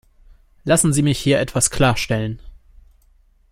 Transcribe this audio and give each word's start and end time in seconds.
Lassen 0.63 0.93
Sie 0.93 1.03
mich 1.03 1.19
hier 1.19 1.39
etwas 1.39 1.69
klarstellen. 1.69 2.39